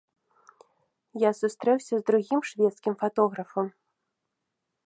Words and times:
Я 1.25 1.31
сустрэўся 1.41 1.93
з 1.99 2.03
другім 2.09 2.39
шведскім 2.53 2.93
фатографам. 3.05 3.67